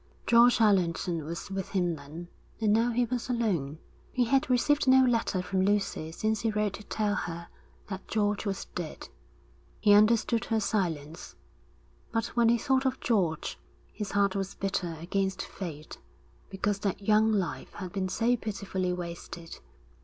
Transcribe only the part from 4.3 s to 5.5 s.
received no letter